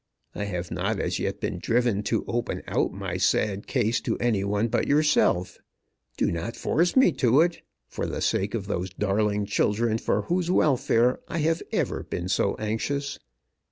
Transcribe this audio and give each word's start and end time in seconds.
I 0.33 0.45
have 0.45 0.71
not 0.71 0.99
as 0.99 1.19
yet 1.19 1.39
been 1.39 1.59
driven 1.59 2.01
to 2.09 2.25
open 2.27 2.63
out 2.67 2.91
my 2.91 3.17
sad 3.17 3.67
case 3.67 4.01
to 4.01 4.17
any 4.17 4.43
one 4.43 4.67
but 4.67 4.87
yourself. 4.87 5.59
Do 6.17 6.31
not 6.31 6.55
force 6.55 6.95
me 6.95 7.11
to 7.11 7.41
it, 7.41 7.61
for 7.87 8.07
the 8.07 8.19
sake 8.23 8.55
of 8.55 8.65
those 8.65 8.89
darling 8.89 9.45
children 9.45 9.99
for 9.99 10.23
whose 10.23 10.49
welfare 10.49 11.19
I 11.27 11.37
have 11.41 11.61
ever 11.71 12.01
been 12.01 12.29
so 12.29 12.55
anxious. 12.55 13.19